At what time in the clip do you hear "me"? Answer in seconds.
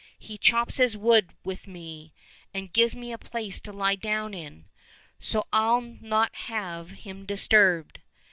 1.67-2.11, 2.95-3.11